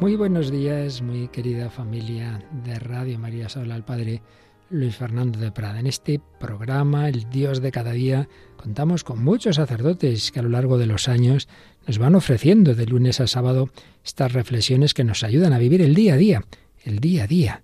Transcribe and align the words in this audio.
Muy 0.00 0.16
buenos 0.16 0.50
días, 0.50 1.02
muy 1.02 1.28
querida 1.28 1.68
familia 1.68 2.42
de 2.64 2.78
Radio 2.78 3.18
María. 3.18 3.48
Habla 3.54 3.76
el 3.76 3.84
Padre 3.84 4.22
Luis 4.70 4.96
Fernando 4.96 5.38
de 5.38 5.52
Prada. 5.52 5.78
En 5.78 5.86
este 5.86 6.22
programa, 6.38 7.10
El 7.10 7.28
Dios 7.28 7.60
de 7.60 7.70
cada 7.70 7.92
día, 7.92 8.26
contamos 8.56 9.04
con 9.04 9.22
muchos 9.22 9.56
sacerdotes 9.56 10.32
que 10.32 10.40
a 10.40 10.42
lo 10.42 10.48
largo 10.48 10.78
de 10.78 10.86
los 10.86 11.06
años 11.06 11.48
nos 11.86 11.98
van 11.98 12.14
ofreciendo 12.14 12.74
de 12.74 12.86
lunes 12.86 13.20
a 13.20 13.26
sábado 13.26 13.68
estas 14.02 14.32
reflexiones 14.32 14.94
que 14.94 15.04
nos 15.04 15.22
ayudan 15.22 15.52
a 15.52 15.58
vivir 15.58 15.82
el 15.82 15.94
día 15.94 16.14
a 16.14 16.16
día, 16.16 16.44
el 16.82 17.00
día 17.00 17.24
a 17.24 17.26
día, 17.26 17.62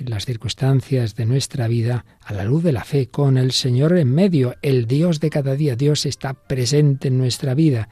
en 0.00 0.10
las 0.10 0.26
circunstancias 0.26 1.14
de 1.14 1.26
nuestra 1.26 1.68
vida, 1.68 2.04
a 2.24 2.32
la 2.32 2.42
luz 2.42 2.64
de 2.64 2.72
la 2.72 2.82
fe, 2.82 3.06
con 3.06 3.38
el 3.38 3.52
Señor 3.52 3.96
en 3.96 4.12
medio, 4.12 4.56
el 4.62 4.86
Dios 4.88 5.20
de 5.20 5.30
cada 5.30 5.54
día. 5.54 5.76
Dios 5.76 6.06
está 6.06 6.34
presente 6.34 7.06
en 7.06 7.18
nuestra 7.18 7.54
vida. 7.54 7.88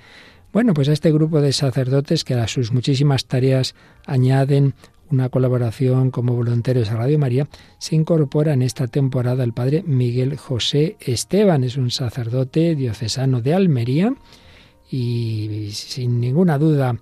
Bueno, 0.56 0.72
pues 0.72 0.88
a 0.88 0.94
este 0.94 1.12
grupo 1.12 1.42
de 1.42 1.52
sacerdotes 1.52 2.24
que 2.24 2.32
a 2.32 2.48
sus 2.48 2.72
muchísimas 2.72 3.26
tareas 3.26 3.74
añaden 4.06 4.72
una 5.10 5.28
colaboración 5.28 6.10
como 6.10 6.34
voluntarios 6.34 6.90
a 6.90 6.96
Radio 6.96 7.18
María, 7.18 7.46
se 7.76 7.94
incorpora 7.94 8.54
en 8.54 8.62
esta 8.62 8.86
temporada 8.86 9.44
el 9.44 9.52
padre 9.52 9.82
Miguel 9.86 10.38
José 10.38 10.96
Esteban. 10.98 11.62
Es 11.62 11.76
un 11.76 11.90
sacerdote 11.90 12.74
diocesano 12.74 13.42
de 13.42 13.52
Almería 13.52 14.14
y 14.90 15.72
sin 15.72 16.22
ninguna 16.22 16.56
duda 16.56 16.96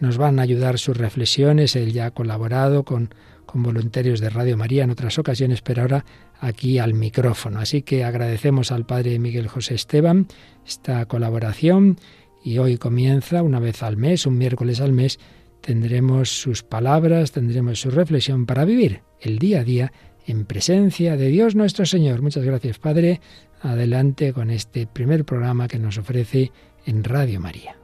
nos 0.00 0.18
van 0.18 0.38
a 0.38 0.42
ayudar 0.42 0.78
sus 0.78 0.98
reflexiones. 0.98 1.76
Él 1.76 1.94
ya 1.94 2.04
ha 2.04 2.10
colaborado 2.10 2.84
con, 2.84 3.14
con 3.46 3.62
voluntarios 3.62 4.20
de 4.20 4.28
Radio 4.28 4.58
María 4.58 4.84
en 4.84 4.90
otras 4.90 5.18
ocasiones, 5.18 5.62
pero 5.62 5.80
ahora 5.80 6.04
aquí 6.40 6.78
al 6.78 6.92
micrófono. 6.92 7.58
Así 7.58 7.80
que 7.80 8.04
agradecemos 8.04 8.70
al 8.70 8.84
padre 8.84 9.18
Miguel 9.18 9.48
José 9.48 9.76
Esteban 9.76 10.26
esta 10.66 11.06
colaboración 11.06 11.96
y 12.42 12.58
hoy 12.58 12.78
comienza 12.78 13.42
una 13.42 13.60
vez 13.60 13.82
al 13.82 13.96
mes, 13.96 14.26
un 14.26 14.38
miércoles 14.38 14.80
al 14.80 14.92
mes, 14.92 15.18
tendremos 15.60 16.30
sus 16.30 16.62
palabras, 16.62 17.32
tendremos 17.32 17.80
su 17.80 17.90
reflexión 17.90 18.46
para 18.46 18.64
vivir 18.64 19.02
el 19.20 19.38
día 19.38 19.60
a 19.60 19.64
día 19.64 19.92
en 20.26 20.44
presencia 20.44 21.16
de 21.16 21.28
Dios 21.28 21.54
nuestro 21.54 21.86
Señor. 21.86 22.22
Muchas 22.22 22.44
gracias, 22.44 22.78
Padre. 22.78 23.20
Adelante 23.60 24.32
con 24.32 24.50
este 24.50 24.86
primer 24.86 25.24
programa 25.24 25.68
que 25.68 25.78
nos 25.78 25.98
ofrece 25.98 26.52
en 26.86 27.02
Radio 27.02 27.40
María. 27.40 27.76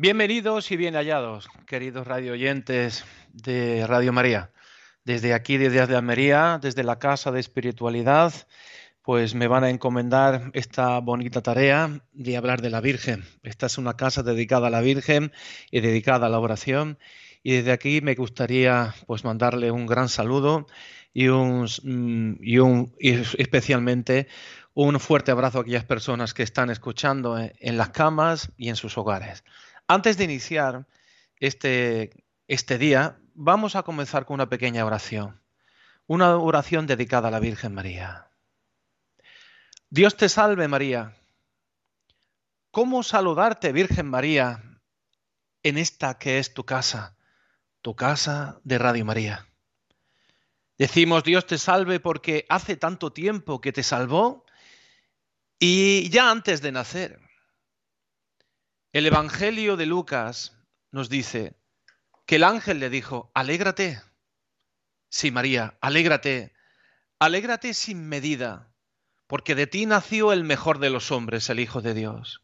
Bienvenidos 0.00 0.70
y 0.70 0.76
bien 0.76 0.94
hallados, 0.94 1.48
queridos 1.66 2.06
radio 2.06 2.34
oyentes 2.34 3.04
de 3.32 3.84
Radio 3.84 4.12
María. 4.12 4.52
Desde 5.04 5.34
aquí, 5.34 5.56
desde 5.56 5.80
Almería, 5.80 6.60
desde 6.62 6.84
la 6.84 7.00
Casa 7.00 7.32
de 7.32 7.40
Espiritualidad, 7.40 8.32
pues 9.02 9.34
me 9.34 9.48
van 9.48 9.64
a 9.64 9.70
encomendar 9.70 10.52
esta 10.54 11.00
bonita 11.00 11.42
tarea 11.42 12.00
de 12.12 12.36
hablar 12.36 12.62
de 12.62 12.70
la 12.70 12.80
Virgen. 12.80 13.24
Esta 13.42 13.66
es 13.66 13.76
una 13.76 13.96
casa 13.96 14.22
dedicada 14.22 14.68
a 14.68 14.70
la 14.70 14.82
Virgen 14.82 15.32
y 15.72 15.80
dedicada 15.80 16.28
a 16.28 16.30
la 16.30 16.38
oración. 16.38 17.00
Y 17.42 17.54
desde 17.54 17.72
aquí 17.72 18.00
me 18.00 18.14
gustaría 18.14 18.94
pues 19.08 19.24
mandarle 19.24 19.72
un 19.72 19.86
gran 19.86 20.08
saludo 20.08 20.68
y 21.12 21.26
un, 21.26 21.64
mm, 21.64 22.36
y 22.40 22.58
un 22.58 22.94
especialmente 23.00 24.28
un 24.74 25.00
fuerte 25.00 25.32
abrazo 25.32 25.58
a 25.58 25.62
aquellas 25.62 25.84
personas 25.84 26.34
que 26.34 26.44
están 26.44 26.70
escuchando 26.70 27.36
en 27.36 27.76
las 27.76 27.88
camas 27.88 28.52
y 28.56 28.68
en 28.68 28.76
sus 28.76 28.96
hogares. 28.96 29.42
Antes 29.90 30.18
de 30.18 30.24
iniciar 30.24 30.86
este, 31.40 32.10
este 32.46 32.76
día, 32.76 33.18
vamos 33.32 33.74
a 33.74 33.82
comenzar 33.82 34.26
con 34.26 34.34
una 34.34 34.50
pequeña 34.50 34.84
oración, 34.84 35.42
una 36.06 36.36
oración 36.36 36.86
dedicada 36.86 37.28
a 37.28 37.30
la 37.30 37.40
Virgen 37.40 37.72
María. 37.72 38.30
Dios 39.88 40.14
te 40.18 40.28
salve 40.28 40.68
María. 40.68 41.16
¿Cómo 42.70 43.02
saludarte, 43.02 43.72
Virgen 43.72 44.10
María, 44.10 44.62
en 45.62 45.78
esta 45.78 46.18
que 46.18 46.38
es 46.38 46.52
tu 46.52 46.64
casa, 46.64 47.16
tu 47.80 47.96
casa 47.96 48.60
de 48.64 48.76
Radio 48.76 49.06
María? 49.06 49.48
Decimos 50.76 51.24
Dios 51.24 51.46
te 51.46 51.56
salve 51.56 51.98
porque 51.98 52.44
hace 52.50 52.76
tanto 52.76 53.10
tiempo 53.14 53.62
que 53.62 53.72
te 53.72 53.82
salvó 53.82 54.44
y 55.58 56.10
ya 56.10 56.30
antes 56.30 56.60
de 56.60 56.72
nacer 56.72 57.27
el 58.92 59.06
Evangelio 59.06 59.76
de 59.76 59.86
Lucas 59.86 60.56
nos 60.90 61.08
dice 61.08 61.56
que 62.26 62.36
el 62.36 62.44
ángel 62.44 62.80
le 62.80 62.90
dijo, 62.90 63.30
alégrate. 63.34 64.00
Sí, 65.10 65.30
María, 65.30 65.76
alégrate, 65.80 66.54
alégrate 67.18 67.74
sin 67.74 68.08
medida, 68.08 68.72
porque 69.26 69.54
de 69.54 69.66
ti 69.66 69.86
nació 69.86 70.32
el 70.32 70.44
mejor 70.44 70.78
de 70.78 70.90
los 70.90 71.10
hombres, 71.10 71.48
el 71.50 71.60
Hijo 71.60 71.82
de 71.82 71.94
Dios. 71.94 72.42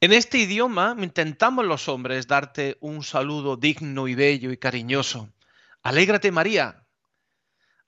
En 0.00 0.12
este 0.12 0.38
idioma 0.38 0.96
intentamos 0.98 1.64
los 1.64 1.88
hombres 1.88 2.26
darte 2.26 2.78
un 2.80 3.04
saludo 3.04 3.56
digno 3.56 4.08
y 4.08 4.14
bello 4.14 4.50
y 4.50 4.56
cariñoso. 4.56 5.32
Alégrate 5.82 6.32
María. 6.32 6.86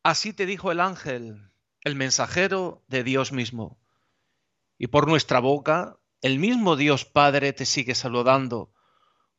Así 0.03 0.32
te 0.32 0.47
dijo 0.47 0.70
el 0.70 0.80
ángel, 0.80 1.50
el 1.80 1.97
mensajero 1.97 2.84
de 2.88 3.03
Dios 3.03 3.32
mismo. 3.32 3.78
Y 4.78 4.88
por 4.88 5.09
nuestra 5.09 5.41
boca 5.41 5.98
el 6.22 6.38
mismo 6.38 6.77
Dios 6.77 7.05
Padre 7.05 7.53
te 7.53 7.66
sigue 7.66 7.97
saludando 7.97 8.72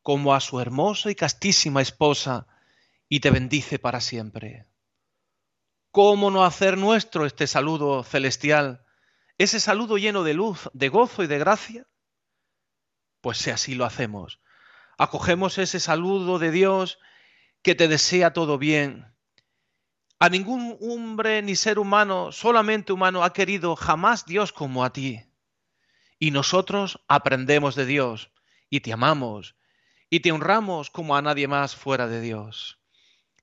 como 0.02 0.36
a 0.36 0.42
su 0.42 0.60
hermosa 0.60 1.10
y 1.10 1.16
castísima 1.16 1.82
esposa 1.82 2.46
y 3.08 3.22
te 3.22 3.32
bendice 3.32 3.80
para 3.80 4.02
siempre. 4.02 4.68
¿Cómo 5.92 6.30
no 6.30 6.44
hacer 6.44 6.78
nuestro 6.78 7.26
este 7.26 7.48
saludo 7.48 8.04
celestial, 8.04 8.86
ese 9.38 9.62
saludo 9.62 9.98
lleno 9.98 10.24
de 10.24 10.34
luz, 10.34 10.70
de 10.74 10.90
gozo 10.90 11.24
y 11.24 11.28
de 11.28 11.40
gracia? 11.40 11.88
Pues 13.22 13.38
si 13.38 13.50
así 13.50 13.76
lo 13.76 13.86
hacemos, 13.86 14.42
acogemos 14.98 15.58
ese 15.60 15.80
saludo 15.80 16.38
de 16.38 16.52
Dios 16.52 17.00
que 17.62 17.76
te 17.76 17.88
desea 17.88 18.34
todo 18.34 18.58
bien. 18.58 19.16
A 20.20 20.28
ningún 20.28 20.78
hombre 20.82 21.42
ni 21.44 21.56
ser 21.56 21.80
humano, 21.80 22.34
solamente 22.34 22.92
humano, 22.92 23.24
ha 23.24 23.32
querido 23.32 23.78
jamás 23.78 24.26
Dios 24.26 24.52
como 24.52 24.84
a 24.84 24.92
ti 24.92 25.33
y 26.24 26.32
nosotros 26.32 27.02
aprendemos 27.10 27.76
de 27.76 27.86
Dios 27.86 28.32
y 28.70 28.80
te 28.80 28.94
amamos 28.94 29.58
y 30.10 30.22
te 30.22 30.32
honramos 30.32 30.90
como 30.90 31.18
a 31.18 31.22
nadie 31.22 31.50
más 31.50 31.76
fuera 31.76 32.08
de 32.08 32.22
Dios. 32.22 32.80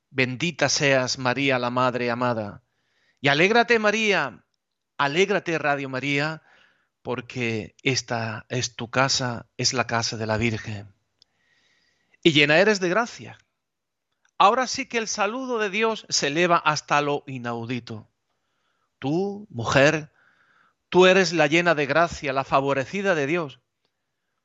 Bendita 0.09 0.71
seas 0.71 1.19
María, 1.19 1.59
la 1.59 1.69
Madre 1.69 2.11
amada. 2.11 2.63
Y 3.21 3.29
alégrate 3.29 3.79
María, 3.79 4.47
alégrate 4.97 5.59
Radio 5.59 5.91
María, 5.91 6.43
porque 7.03 7.77
esta 7.83 8.47
es 8.49 8.77
tu 8.77 8.89
casa, 8.89 9.51
es 9.59 9.75
la 9.75 9.87
casa 9.87 10.17
de 10.17 10.27
la 10.27 10.39
Virgen. 10.39 10.95
Y 12.23 12.33
llena 12.33 12.61
eres 12.61 12.81
de 12.81 12.89
gracia. 12.89 13.37
Ahora 14.39 14.67
sí 14.67 14.87
que 14.87 14.97
el 14.97 15.07
saludo 15.07 15.59
de 15.59 15.69
Dios 15.69 16.07
se 16.09 16.29
eleva 16.29 16.57
hasta 16.57 17.03
lo 17.03 17.25
inaudito. 17.27 18.09
Tú, 18.99 19.47
mujer, 19.51 20.15
Tú 20.91 21.07
eres 21.07 21.33
la 21.33 21.47
llena 21.47 21.75
de 21.75 21.87
gracia, 21.87 22.33
la 22.33 22.45
favorecida 22.45 23.15
de 23.15 23.27
Dios. 23.27 23.61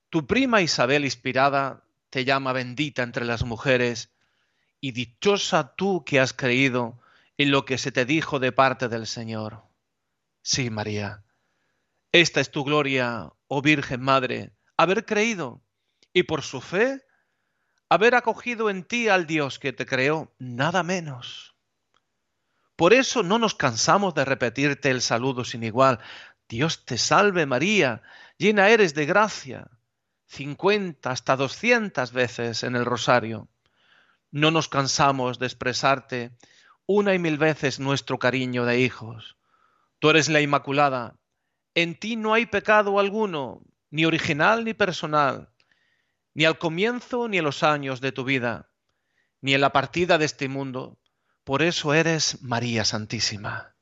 Tu 0.09 0.27
prima 0.27 0.61
Isabel 0.61 1.03
inspirada 1.03 1.83
te 2.11 2.23
llama 2.23 2.53
bendita 2.53 3.01
entre 3.03 3.25
las 3.25 3.43
mujeres, 3.43 4.13
y 4.79 4.91
dichosa 4.91 5.75
tú 5.75 6.05
que 6.05 6.19
has 6.19 6.33
creído 6.33 7.01
en 7.37 7.49
lo 7.49 7.65
que 7.65 7.79
se 7.79 7.91
te 7.91 8.05
dijo 8.05 8.39
de 8.39 8.51
parte 8.51 8.87
del 8.87 9.07
Señor. 9.07 9.63
Sí, 10.43 10.69
María, 10.69 11.23
esta 12.11 12.39
es 12.39 12.51
tu 12.51 12.63
gloria, 12.63 13.33
oh 13.47 13.61
Virgen 13.63 14.01
Madre, 14.01 14.53
haber 14.77 15.03
creído, 15.03 15.63
y 16.13 16.23
por 16.23 16.43
su 16.43 16.61
fe, 16.61 17.03
haber 17.89 18.13
acogido 18.13 18.69
en 18.69 18.83
ti 18.83 19.09
al 19.09 19.25
Dios 19.25 19.57
que 19.57 19.73
te 19.73 19.87
creó, 19.87 20.31
nada 20.37 20.83
menos. 20.83 21.55
Por 22.75 22.93
eso 22.93 23.23
no 23.23 23.39
nos 23.39 23.55
cansamos 23.55 24.13
de 24.13 24.25
repetirte 24.25 24.91
el 24.91 25.01
saludo 25.01 25.43
sin 25.43 25.63
igual, 25.63 25.99
Dios 26.47 26.85
te 26.85 26.97
salve 26.97 27.45
María, 27.45 28.03
llena 28.37 28.69
eres 28.69 28.93
de 28.93 29.05
gracia, 29.05 29.71
cincuenta 30.27 31.11
hasta 31.11 31.35
doscientas 31.35 32.11
veces 32.11 32.63
en 32.63 32.75
el 32.75 32.85
rosario. 32.85 33.47
No 34.31 34.51
nos 34.51 34.67
cansamos 34.67 35.39
de 35.39 35.45
expresarte 35.47 36.31
una 36.85 37.13
y 37.13 37.19
mil 37.19 37.37
veces 37.37 37.79
nuestro 37.79 38.19
cariño 38.19 38.65
de 38.65 38.79
hijos. 38.79 39.37
Tú 39.99 40.09
eres 40.09 40.29
la 40.29 40.41
Inmaculada, 40.41 41.15
en 41.73 41.99
ti 41.99 42.15
no 42.15 42.33
hay 42.33 42.45
pecado 42.45 42.99
alguno, 42.99 43.61
ni 43.91 44.05
original 44.05 44.63
ni 44.63 44.73
personal, 44.73 45.49
ni 46.33 46.45
al 46.45 46.57
comienzo 46.57 47.27
ni 47.27 47.37
en 47.37 47.43
los 47.43 47.63
años 47.63 48.01
de 48.01 48.13
tu 48.13 48.23
vida, 48.23 48.69
ni 49.41 49.53
en 49.53 49.61
la 49.61 49.73
partida 49.73 50.17
de 50.17 50.25
este 50.25 50.47
mundo. 50.47 50.97
Por 51.43 51.61
eso 51.61 51.93
eres 51.93 52.41
María 52.41 52.85
Santísima. 52.85 53.74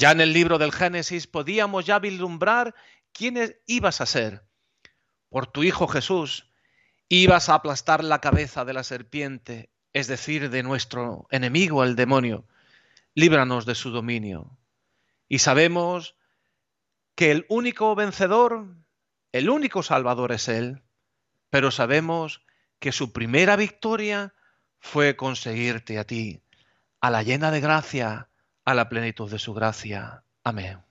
Ya 0.00 0.12
en 0.12 0.22
el 0.22 0.32
libro 0.32 0.56
del 0.56 0.72
Génesis 0.72 1.26
podíamos 1.26 1.84
ya 1.84 1.98
vislumbrar 1.98 2.74
quién 3.12 3.54
ibas 3.66 4.00
a 4.00 4.06
ser 4.06 4.46
por 5.28 5.46
tu 5.46 5.62
Hijo 5.62 5.88
Jesús 5.88 6.50
ibas 7.10 7.50
a 7.50 7.54
aplastar 7.56 8.02
la 8.02 8.18
cabeza 8.18 8.64
de 8.64 8.72
la 8.72 8.82
serpiente, 8.82 9.70
es 9.92 10.06
decir, 10.06 10.48
de 10.48 10.62
nuestro 10.62 11.26
enemigo, 11.30 11.84
el 11.84 11.96
demonio. 11.96 12.48
Líbranos 13.12 13.66
de 13.66 13.74
su 13.74 13.90
dominio. 13.90 14.58
Y 15.28 15.40
sabemos 15.40 16.16
que 17.14 17.30
el 17.30 17.44
único 17.50 17.94
vencedor, 17.94 18.74
el 19.32 19.50
único 19.50 19.82
salvador 19.82 20.32
es 20.32 20.48
Él, 20.48 20.82
pero 21.50 21.70
sabemos 21.70 22.42
que 22.78 22.92
su 22.92 23.12
primera 23.12 23.54
victoria 23.54 24.32
fue 24.78 25.14
conseguirte 25.14 25.98
a 25.98 26.04
ti, 26.04 26.42
a 27.02 27.10
la 27.10 27.22
llena 27.22 27.50
de 27.50 27.60
gracia, 27.60 28.29
a 28.64 28.74
la 28.74 28.88
plenitud 28.88 29.30
de 29.30 29.38
su 29.38 29.54
gracia. 29.54 30.24
Amén. 30.44 30.82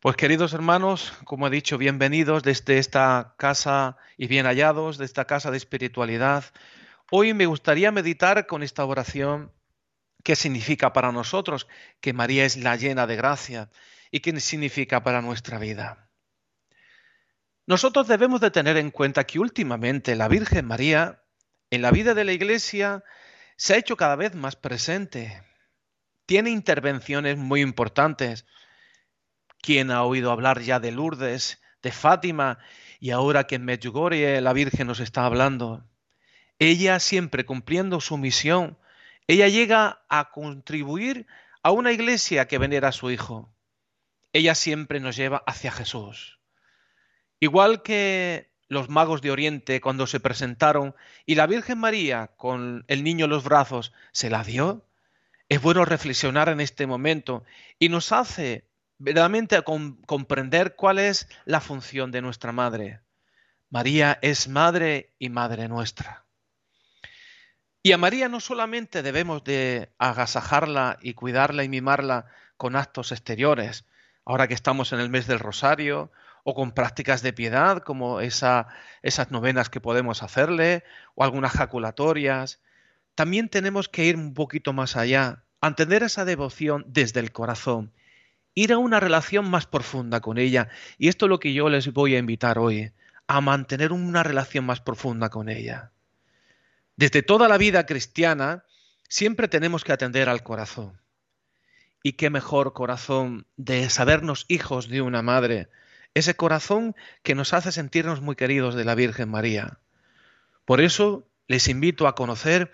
Pues 0.00 0.16
queridos 0.16 0.52
hermanos, 0.52 1.12
como 1.24 1.48
he 1.48 1.50
dicho, 1.50 1.76
bienvenidos 1.76 2.44
desde 2.44 2.78
esta 2.78 3.34
casa 3.36 3.96
y 4.16 4.28
bien 4.28 4.46
hallados 4.46 4.96
de 4.96 5.04
esta 5.04 5.24
casa 5.24 5.50
de 5.50 5.56
espiritualidad. 5.56 6.44
Hoy 7.10 7.34
me 7.34 7.46
gustaría 7.46 7.90
meditar 7.90 8.46
con 8.46 8.62
esta 8.62 8.84
oración 8.84 9.52
qué 10.22 10.36
significa 10.36 10.92
para 10.92 11.10
nosotros 11.10 11.66
que 12.00 12.12
María 12.12 12.44
es 12.44 12.56
la 12.56 12.76
llena 12.76 13.06
de 13.08 13.16
gracia 13.16 13.70
y 14.10 14.20
qué 14.20 14.38
significa 14.40 15.02
para 15.02 15.20
nuestra 15.20 15.58
vida. 15.58 16.08
Nosotros 17.66 18.06
debemos 18.08 18.40
de 18.40 18.50
tener 18.50 18.76
en 18.76 18.90
cuenta 18.90 19.24
que 19.24 19.38
últimamente 19.38 20.14
la 20.14 20.28
Virgen 20.28 20.64
María 20.64 21.22
en 21.70 21.82
la 21.82 21.90
vida 21.90 22.14
de 22.14 22.24
la 22.24 22.32
Iglesia 22.32 23.04
se 23.56 23.74
ha 23.74 23.78
hecho 23.78 23.96
cada 23.96 24.16
vez 24.16 24.34
más 24.34 24.54
presente. 24.54 25.42
Tiene 26.28 26.50
intervenciones 26.50 27.38
muy 27.38 27.62
importantes. 27.62 28.44
¿Quién 29.62 29.90
ha 29.90 30.02
oído 30.02 30.30
hablar 30.30 30.60
ya 30.60 30.78
de 30.78 30.92
Lourdes, 30.92 31.58
de 31.80 31.90
Fátima 31.90 32.58
y 33.00 33.12
ahora 33.12 33.44
que 33.44 33.54
en 33.54 33.64
Medjugorje 33.64 34.42
la 34.42 34.52
Virgen 34.52 34.88
nos 34.88 35.00
está 35.00 35.24
hablando? 35.24 35.88
Ella 36.58 37.00
siempre 37.00 37.46
cumpliendo 37.46 38.02
su 38.02 38.18
misión, 38.18 38.76
ella 39.26 39.48
llega 39.48 40.04
a 40.10 40.30
contribuir 40.30 41.26
a 41.62 41.70
una 41.70 41.92
iglesia 41.92 42.46
que 42.46 42.58
venera 42.58 42.88
a 42.88 42.92
su 42.92 43.10
Hijo. 43.10 43.50
Ella 44.34 44.54
siempre 44.54 45.00
nos 45.00 45.16
lleva 45.16 45.42
hacia 45.46 45.72
Jesús. 45.72 46.40
Igual 47.40 47.80
que 47.80 48.52
los 48.68 48.90
magos 48.90 49.22
de 49.22 49.30
Oriente 49.30 49.80
cuando 49.80 50.06
se 50.06 50.20
presentaron 50.20 50.94
y 51.24 51.36
la 51.36 51.46
Virgen 51.46 51.78
María 51.78 52.32
con 52.36 52.84
el 52.86 53.02
niño 53.02 53.24
en 53.24 53.30
los 53.30 53.44
brazos 53.44 53.94
se 54.12 54.28
la 54.28 54.44
dio, 54.44 54.87
es 55.48 55.62
bueno 55.62 55.84
reflexionar 55.84 56.48
en 56.48 56.60
este 56.60 56.86
momento 56.86 57.44
y 57.78 57.88
nos 57.88 58.12
hace 58.12 58.64
verdaderamente 58.98 59.62
comprender 59.62 60.74
cuál 60.76 60.98
es 60.98 61.28
la 61.44 61.60
función 61.60 62.10
de 62.10 62.22
nuestra 62.22 62.52
madre. 62.52 63.00
María 63.70 64.18
es 64.22 64.48
madre 64.48 65.14
y 65.18 65.28
madre 65.28 65.68
nuestra. 65.68 66.24
Y 67.82 67.92
a 67.92 67.98
María 67.98 68.28
no 68.28 68.40
solamente 68.40 69.02
debemos 69.02 69.44
de 69.44 69.90
agasajarla 69.98 70.98
y 71.00 71.14
cuidarla 71.14 71.64
y 71.64 71.68
mimarla 71.68 72.26
con 72.56 72.76
actos 72.76 73.12
exteriores, 73.12 73.84
ahora 74.24 74.48
que 74.48 74.54
estamos 74.54 74.92
en 74.92 75.00
el 75.00 75.08
mes 75.08 75.26
del 75.26 75.38
rosario 75.38 76.10
o 76.44 76.54
con 76.54 76.72
prácticas 76.72 77.22
de 77.22 77.32
piedad, 77.32 77.82
como 77.82 78.20
esa, 78.20 78.68
esas 79.02 79.30
novenas 79.30 79.70
que 79.70 79.80
podemos 79.80 80.22
hacerle, 80.22 80.82
o 81.14 81.24
algunas 81.24 81.52
jaculatorias. 81.52 82.60
También 83.18 83.48
tenemos 83.48 83.88
que 83.88 84.04
ir 84.04 84.14
un 84.14 84.32
poquito 84.32 84.72
más 84.72 84.94
allá, 84.94 85.42
entender 85.60 86.04
esa 86.04 86.24
devoción 86.24 86.84
desde 86.86 87.18
el 87.18 87.32
corazón, 87.32 87.92
ir 88.54 88.72
a 88.72 88.78
una 88.78 89.00
relación 89.00 89.50
más 89.50 89.66
profunda 89.66 90.20
con 90.20 90.38
ella. 90.38 90.68
Y 90.98 91.08
esto 91.08 91.26
es 91.26 91.30
lo 91.30 91.40
que 91.40 91.52
yo 91.52 91.68
les 91.68 91.92
voy 91.92 92.14
a 92.14 92.18
invitar 92.18 92.60
hoy, 92.60 92.92
a 93.26 93.40
mantener 93.40 93.90
una 93.90 94.22
relación 94.22 94.64
más 94.66 94.80
profunda 94.80 95.30
con 95.30 95.48
ella. 95.48 95.90
Desde 96.94 97.24
toda 97.24 97.48
la 97.48 97.58
vida 97.58 97.86
cristiana, 97.86 98.62
siempre 99.08 99.48
tenemos 99.48 99.82
que 99.82 99.90
atender 99.90 100.28
al 100.28 100.44
corazón. 100.44 101.00
Y 102.04 102.12
qué 102.12 102.30
mejor 102.30 102.72
corazón 102.72 103.48
de 103.56 103.90
sabernos 103.90 104.44
hijos 104.46 104.88
de 104.88 105.02
una 105.02 105.22
madre, 105.22 105.70
ese 106.14 106.36
corazón 106.36 106.94
que 107.24 107.34
nos 107.34 107.52
hace 107.52 107.72
sentirnos 107.72 108.20
muy 108.20 108.36
queridos 108.36 108.76
de 108.76 108.84
la 108.84 108.94
Virgen 108.94 109.28
María. 109.28 109.80
Por 110.64 110.80
eso 110.80 111.26
les 111.48 111.66
invito 111.66 112.06
a 112.06 112.14
conocer 112.14 112.70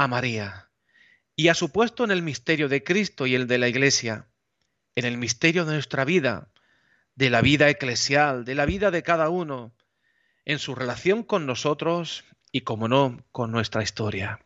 a 0.00 0.08
María 0.08 0.70
y 1.36 1.48
a 1.48 1.54
su 1.54 1.72
puesto 1.72 2.04
en 2.04 2.10
el 2.10 2.22
misterio 2.22 2.70
de 2.70 2.82
Cristo 2.82 3.26
y 3.26 3.34
el 3.34 3.46
de 3.46 3.58
la 3.58 3.68
Iglesia, 3.68 4.28
en 4.94 5.04
el 5.04 5.18
misterio 5.18 5.66
de 5.66 5.74
nuestra 5.74 6.06
vida, 6.06 6.48
de 7.16 7.28
la 7.28 7.42
vida 7.42 7.68
eclesial, 7.68 8.46
de 8.46 8.54
la 8.54 8.64
vida 8.64 8.90
de 8.90 9.02
cada 9.02 9.28
uno, 9.28 9.74
en 10.46 10.58
su 10.58 10.74
relación 10.74 11.22
con 11.22 11.44
nosotros 11.44 12.24
y, 12.50 12.62
como 12.62 12.88
no, 12.88 13.22
con 13.30 13.52
nuestra 13.52 13.82
historia. 13.82 14.40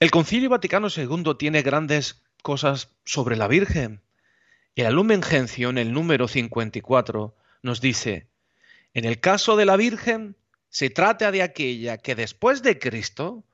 El 0.00 0.10
Concilio 0.10 0.50
Vaticano 0.50 0.88
II 0.94 1.34
tiene 1.38 1.62
grandes 1.62 2.22
cosas 2.42 2.90
sobre 3.06 3.36
la 3.36 3.48
Virgen, 3.48 4.02
el 4.74 4.92
Lumen 4.92 5.22
Gentium, 5.22 5.78
el 5.78 5.94
número 5.94 6.28
54, 6.28 7.34
nos 7.62 7.80
dice, 7.80 8.28
en 8.92 9.06
el 9.06 9.18
caso 9.18 9.56
de 9.56 9.64
la 9.64 9.78
Virgen, 9.78 10.36
se 10.76 10.90
trata 10.90 11.32
de 11.32 11.40
aquella 11.40 11.96
que 11.96 12.14
después 12.14 12.62
de 12.62 12.78
Cristo 12.78 13.46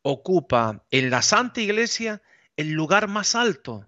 ocupa 0.00 0.86
en 0.90 1.10
la 1.10 1.20
Santa 1.20 1.60
Iglesia 1.60 2.22
el 2.56 2.70
lugar 2.70 3.06
más 3.06 3.34
alto 3.34 3.86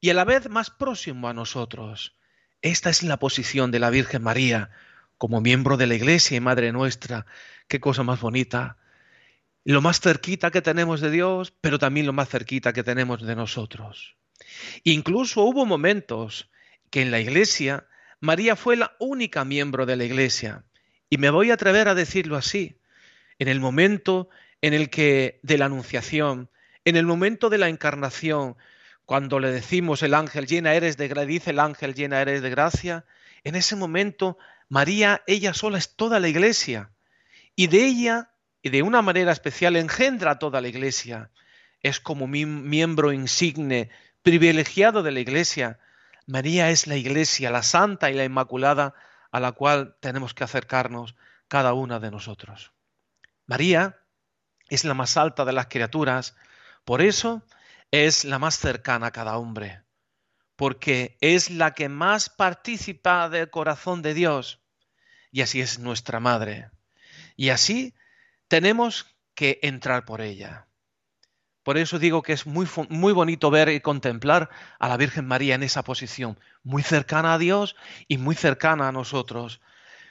y 0.00 0.08
a 0.08 0.14
la 0.14 0.24
vez 0.24 0.48
más 0.48 0.70
próximo 0.70 1.28
a 1.28 1.34
nosotros. 1.34 2.16
Esta 2.62 2.88
es 2.88 3.02
la 3.02 3.18
posición 3.18 3.70
de 3.70 3.80
la 3.80 3.90
Virgen 3.90 4.22
María 4.22 4.70
como 5.18 5.42
miembro 5.42 5.76
de 5.76 5.86
la 5.86 5.94
Iglesia 5.94 6.38
y 6.38 6.40
Madre 6.40 6.72
nuestra. 6.72 7.26
Qué 7.68 7.80
cosa 7.80 8.02
más 8.02 8.22
bonita. 8.22 8.78
Lo 9.62 9.82
más 9.82 10.00
cerquita 10.00 10.50
que 10.50 10.62
tenemos 10.62 11.02
de 11.02 11.10
Dios, 11.10 11.52
pero 11.60 11.78
también 11.78 12.06
lo 12.06 12.14
más 12.14 12.30
cerquita 12.30 12.72
que 12.72 12.82
tenemos 12.82 13.20
de 13.20 13.36
nosotros. 13.36 14.16
Incluso 14.84 15.42
hubo 15.42 15.66
momentos 15.66 16.50
que 16.88 17.02
en 17.02 17.10
la 17.10 17.20
iglesia 17.20 17.86
María 18.20 18.56
fue 18.56 18.76
la 18.76 18.96
única 19.00 19.44
miembro 19.44 19.84
de 19.84 19.96
la 19.96 20.04
iglesia. 20.04 20.64
Y 21.12 21.18
me 21.18 21.28
voy 21.28 21.50
a 21.50 21.54
atrever 21.54 21.88
a 21.88 21.94
decirlo 21.94 22.38
así. 22.38 22.80
En 23.38 23.46
el 23.46 23.60
momento 23.60 24.30
en 24.62 24.72
el 24.72 24.88
que 24.88 25.40
de 25.42 25.58
la 25.58 25.66
anunciación, 25.66 26.48
en 26.86 26.96
el 26.96 27.04
momento 27.04 27.50
de 27.50 27.58
la 27.58 27.68
encarnación, 27.68 28.56
cuando 29.04 29.38
le 29.38 29.50
decimos 29.50 30.02
el 30.02 30.14
ángel 30.14 30.46
llena 30.46 30.72
eres 30.72 30.96
de 30.96 31.08
gracia, 31.08 31.26
dice 31.26 31.50
el 31.50 31.58
ángel 31.58 31.92
llena 31.92 32.22
eres 32.22 32.40
de 32.40 32.48
gracia, 32.48 33.04
en 33.44 33.56
ese 33.56 33.76
momento 33.76 34.38
María, 34.70 35.22
ella 35.26 35.52
sola 35.52 35.76
es 35.76 35.96
toda 35.96 36.18
la 36.18 36.28
iglesia. 36.28 36.92
Y 37.54 37.66
de 37.66 37.84
ella, 37.84 38.30
y 38.62 38.70
de 38.70 38.80
una 38.80 39.02
manera 39.02 39.32
especial, 39.32 39.76
engendra 39.76 40.38
toda 40.38 40.62
la 40.62 40.68
iglesia. 40.68 41.30
Es 41.82 42.00
como 42.00 42.26
miembro 42.26 43.12
insigne 43.12 43.90
privilegiado 44.22 45.02
de 45.02 45.12
la 45.12 45.20
Iglesia. 45.20 45.78
María 46.26 46.70
es 46.70 46.86
la 46.86 46.96
Iglesia, 46.96 47.50
la 47.50 47.62
Santa 47.62 48.10
y 48.10 48.14
la 48.14 48.24
Inmaculada, 48.24 48.94
a 49.32 49.40
la 49.40 49.52
cual 49.52 49.96
tenemos 50.00 50.34
que 50.34 50.44
acercarnos 50.44 51.16
cada 51.48 51.72
una 51.72 51.98
de 51.98 52.10
nosotros. 52.10 52.72
María 53.46 53.98
es 54.68 54.84
la 54.84 54.94
más 54.94 55.16
alta 55.16 55.44
de 55.44 55.52
las 55.52 55.66
criaturas, 55.66 56.36
por 56.84 57.02
eso 57.02 57.42
es 57.90 58.24
la 58.24 58.38
más 58.38 58.58
cercana 58.58 59.08
a 59.08 59.10
cada 59.10 59.36
hombre, 59.36 59.82
porque 60.56 61.16
es 61.20 61.50
la 61.50 61.74
que 61.74 61.88
más 61.88 62.30
participa 62.30 63.28
del 63.28 63.50
corazón 63.50 64.02
de 64.02 64.14
Dios, 64.14 64.62
y 65.30 65.40
así 65.40 65.60
es 65.60 65.78
nuestra 65.78 66.20
madre. 66.20 66.70
Y 67.36 67.48
así 67.48 67.94
tenemos 68.48 69.16
que 69.34 69.58
entrar 69.62 70.04
por 70.04 70.20
ella. 70.20 70.68
Por 71.62 71.78
eso 71.78 71.98
digo 71.98 72.22
que 72.22 72.32
es 72.32 72.46
muy, 72.46 72.66
muy 72.88 73.12
bonito 73.12 73.50
ver 73.50 73.68
y 73.68 73.80
contemplar 73.80 74.50
a 74.80 74.88
la 74.88 74.96
Virgen 74.96 75.26
María 75.26 75.54
en 75.54 75.62
esa 75.62 75.84
posición, 75.84 76.38
muy 76.64 76.82
cercana 76.82 77.34
a 77.34 77.38
Dios 77.38 77.76
y 78.08 78.18
muy 78.18 78.34
cercana 78.34 78.88
a 78.88 78.92
nosotros, 78.92 79.60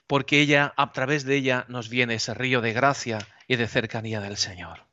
porque 0.08 0.40
ella, 0.40 0.74
a 0.78 0.94
través 0.94 1.26
de 1.26 1.36
ella, 1.36 1.66
nos 1.68 1.90
viene 1.90 2.16
ese 2.16 2.34
río 2.34 2.62
de 2.62 2.72
gracia 2.72 3.20
y 3.48 3.58
de 3.58 3.68
cercanía 3.68 4.22
del 4.22 4.38
Señor. 4.38 4.86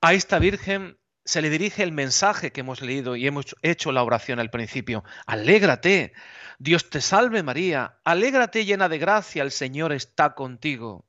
A 0.00 0.14
esta 0.14 0.40
Virgen 0.40 0.98
se 1.24 1.42
le 1.42 1.50
dirige 1.50 1.84
el 1.84 1.92
mensaje 1.92 2.50
que 2.50 2.62
hemos 2.62 2.82
leído 2.82 3.14
y 3.14 3.26
hemos 3.26 3.54
hecho 3.62 3.92
la 3.92 4.02
oración 4.02 4.40
al 4.40 4.50
principio. 4.50 5.04
Alégrate, 5.26 6.12
Dios 6.58 6.90
te 6.90 7.00
salve 7.00 7.44
María, 7.44 8.00
alégrate 8.02 8.64
llena 8.64 8.88
de 8.88 8.98
gracia, 8.98 9.44
el 9.44 9.52
Señor 9.52 9.92
está 9.92 10.34
contigo. 10.34 11.06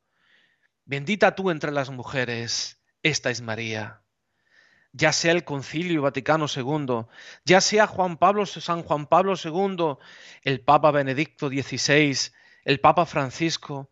Bendita 0.84 1.34
tú 1.34 1.50
entre 1.50 1.72
las 1.72 1.90
mujeres, 1.90 2.80
esta 3.02 3.30
es 3.30 3.42
María 3.42 4.01
ya 4.92 5.12
sea 5.12 5.32
el 5.32 5.44
Concilio 5.44 6.02
Vaticano 6.02 6.46
II, 6.54 7.06
ya 7.44 7.60
sea 7.60 7.86
Juan 7.86 8.18
Pablo, 8.18 8.44
San 8.46 8.82
Juan 8.82 9.06
Pablo 9.06 9.34
II, 9.42 9.96
el 10.42 10.60
Papa 10.60 10.90
Benedicto 10.90 11.48
XVI, 11.48 12.32
el 12.64 12.80
Papa 12.80 13.06
Francisco, 13.06 13.90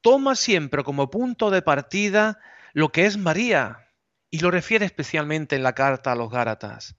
toma 0.00 0.36
siempre 0.36 0.84
como 0.84 1.10
punto 1.10 1.50
de 1.50 1.62
partida 1.62 2.38
lo 2.74 2.92
que 2.92 3.06
es 3.06 3.16
María 3.16 3.88
y 4.30 4.40
lo 4.40 4.50
refiere 4.50 4.84
especialmente 4.84 5.56
en 5.56 5.62
la 5.62 5.74
carta 5.74 6.12
a 6.12 6.16
los 6.16 6.30
Gálatas, 6.30 6.96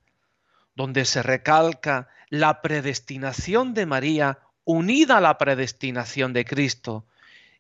donde 0.73 1.05
se 1.05 1.21
recalca 1.21 2.09
la 2.29 2.61
predestinación 2.61 3.73
de 3.73 3.85
María 3.85 4.39
unida 4.63 5.17
a 5.17 5.21
la 5.21 5.37
predestinación 5.37 6.33
de 6.33 6.45
Cristo. 6.45 7.05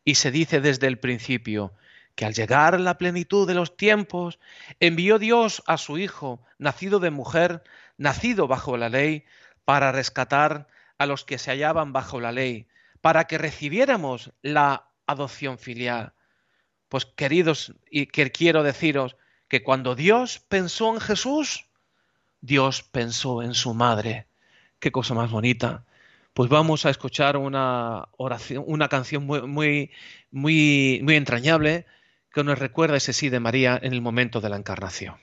Y 0.03 0.15
se 0.15 0.31
dice 0.31 0.61
desde 0.61 0.87
el 0.87 0.97
principio 0.99 1.73
que 2.15 2.25
al 2.25 2.33
llegar 2.33 2.79
la 2.79 2.97
plenitud 2.97 3.47
de 3.47 3.53
los 3.53 3.75
tiempos, 3.77 4.39
envió 4.79 5.19
Dios 5.19 5.61
a 5.67 5.77
su 5.77 5.97
Hijo, 5.97 6.41
nacido 6.57 6.99
de 6.99 7.11
mujer, 7.11 7.63
nacido 7.97 8.47
bajo 8.47 8.77
la 8.77 8.89
ley, 8.89 9.25
para 9.65 9.91
rescatar 9.91 10.67
a 10.97 11.05
los 11.05 11.25
que 11.25 11.37
se 11.37 11.51
hallaban 11.51 11.91
bajo 11.91 12.21
la 12.21 12.31
ley, 12.31 12.67
para 13.01 13.25
que 13.25 13.37
recibiéramos 13.37 14.31
la 14.41 14.87
adopción 15.05 15.57
filial. 15.57 16.13
Pues 16.87 17.05
queridos, 17.05 17.73
y 17.89 18.07
que 18.07 18.31
quiero 18.31 18.63
deciros 18.63 19.17
que 19.47 19.63
cuando 19.63 19.95
Dios 19.95 20.39
pensó 20.47 20.93
en 20.93 21.01
Jesús, 21.01 21.65
Dios 22.41 22.83
pensó 22.83 23.41
en 23.41 23.53
su 23.53 23.73
madre. 23.73 24.27
Qué 24.79 24.91
cosa 24.91 25.13
más 25.13 25.31
bonita. 25.31 25.83
Pues 26.33 26.49
vamos 26.49 26.85
a 26.85 26.89
escuchar 26.89 27.37
una 27.37 28.07
oración, 28.17 28.63
una 28.67 28.87
canción 28.87 29.25
muy, 29.25 29.41
muy, 29.41 29.91
muy, 30.31 30.99
muy 31.03 31.15
entrañable 31.15 31.85
que 32.35 32.43
nos 32.43 32.59
recuerda 32.59 32.97
ese 32.97 33.13
sí 33.13 33.29
de 33.29 33.39
María 33.39 33.79
en 33.81 33.93
el 33.93 34.01
momento 34.01 34.41
de 34.41 34.49
la 34.49 34.57
encarnación. 34.57 35.15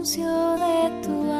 Anuncio 0.00 0.56
de 0.56 1.02
tu 1.02 1.30
ángel 1.30 1.39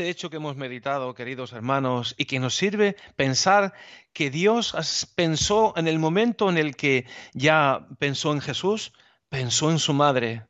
este 0.00 0.08
hecho 0.08 0.30
que 0.30 0.38
hemos 0.38 0.56
meditado, 0.56 1.14
queridos 1.14 1.52
hermanos, 1.52 2.14
y 2.16 2.24
que 2.24 2.38
nos 2.38 2.54
sirve 2.54 2.96
pensar 3.16 3.74
que 4.14 4.30
Dios 4.30 4.74
pensó 5.14 5.74
en 5.76 5.88
el 5.88 5.98
momento 5.98 6.48
en 6.48 6.56
el 6.56 6.74
que 6.74 7.04
ya 7.34 7.86
pensó 7.98 8.32
en 8.32 8.40
Jesús, 8.40 8.94
pensó 9.28 9.70
en 9.70 9.78
su 9.78 9.92
madre. 9.92 10.46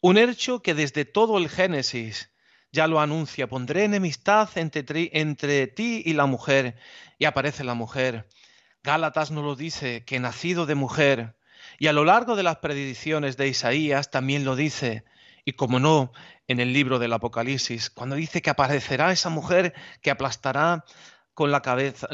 Un 0.00 0.18
hecho 0.18 0.62
que 0.62 0.72
desde 0.72 1.04
todo 1.04 1.36
el 1.36 1.48
Génesis 1.48 2.30
ya 2.70 2.86
lo 2.86 3.00
anuncia, 3.00 3.48
pondré 3.48 3.82
enemistad 3.82 4.50
entre, 4.54 5.10
entre 5.14 5.66
ti 5.66 6.04
y 6.06 6.12
la 6.12 6.26
mujer, 6.26 6.76
y 7.18 7.24
aparece 7.24 7.64
la 7.64 7.74
mujer. 7.74 8.28
Gálatas 8.84 9.32
nos 9.32 9.42
lo 9.42 9.56
dice, 9.56 10.04
que 10.04 10.20
nacido 10.20 10.64
de 10.64 10.76
mujer, 10.76 11.34
y 11.80 11.88
a 11.88 11.92
lo 11.92 12.04
largo 12.04 12.36
de 12.36 12.44
las 12.44 12.58
predicciones 12.58 13.36
de 13.36 13.48
Isaías 13.48 14.12
también 14.12 14.44
lo 14.44 14.54
dice, 14.54 15.02
y 15.46 15.52
como 15.52 15.78
no, 15.78 16.12
en 16.48 16.58
el 16.58 16.72
libro 16.72 16.98
del 16.98 17.12
Apocalipsis, 17.12 17.88
cuando 17.88 18.16
dice 18.16 18.42
que 18.42 18.50
aparecerá 18.50 19.12
esa 19.12 19.30
mujer 19.30 19.74
que 20.02 20.10
aplastará 20.10 20.84
con 21.34 21.52
la 21.52 21.62
cabeza, 21.62 22.08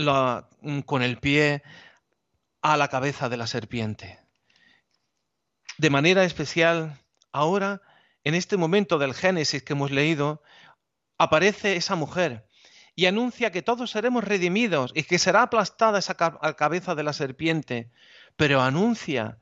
mm, 0.60 0.80
con 0.80 1.02
el 1.02 1.16
pie 1.18 1.62
a 2.60 2.76
la 2.76 2.88
cabeza 2.88 3.30
de 3.30 3.38
la 3.38 3.46
serpiente. 3.46 4.20
De 5.78 5.88
manera 5.88 6.24
especial, 6.24 7.00
ahora, 7.32 7.80
en 8.22 8.34
este 8.34 8.58
momento 8.58 8.98
del 8.98 9.14
Génesis 9.14 9.62
que 9.62 9.72
hemos 9.72 9.90
leído, 9.90 10.42
aparece 11.16 11.76
esa 11.76 11.96
mujer 11.96 12.46
y 12.94 13.06
anuncia 13.06 13.50
que 13.50 13.62
todos 13.62 13.90
seremos 13.90 14.24
redimidos 14.24 14.92
y 14.94 15.04
que 15.04 15.18
será 15.18 15.40
aplastada 15.40 15.98
esa 15.98 16.14
cabeza 16.14 16.94
de 16.94 17.02
la 17.02 17.14
serpiente, 17.14 17.90
pero 18.36 18.60
anuncia 18.60 19.38